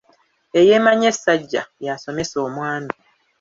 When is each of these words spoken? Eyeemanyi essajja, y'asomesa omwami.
Eyeemanyi 0.59 1.05
essajja, 1.11 1.63
y'asomesa 1.85 2.35
omwami. 2.47 2.93